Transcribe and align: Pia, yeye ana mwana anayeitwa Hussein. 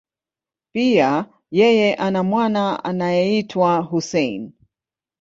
Pia, 0.73 1.25
yeye 1.51 1.93
ana 1.95 2.23
mwana 2.23 2.83
anayeitwa 2.83 3.81
Hussein. 3.81 4.53